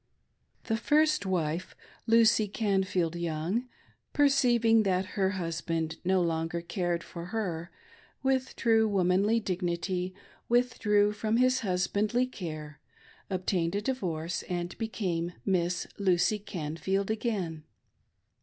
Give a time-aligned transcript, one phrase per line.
[0.63, 1.75] The first wife—
[2.07, 3.67] Lucy Canfield Young—
[4.13, 7.69] perceiving that her husband no longer cared for her,
[8.23, 10.15] with true womanly dignity
[10.49, 12.79] withdrew from his husbandly care,
[13.29, 17.63] obtained a divorce, and became "Miss" Lucy Canfield again.